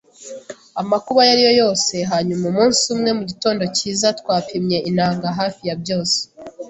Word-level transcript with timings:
amakuba 0.81 1.19
ayo 1.23 1.29
ari 1.33 1.43
yo 1.47 1.53
yose; 1.61 1.95
hanyuma, 2.11 2.43
umunsi 2.51 2.81
umwe, 2.93 3.09
mugitondo 3.17 3.63
cyiza, 3.75 4.07
twapimye 4.19 4.77
inanga, 4.89 5.27
hafi 5.39 5.61
ya 5.69 5.75
byose 5.81 6.17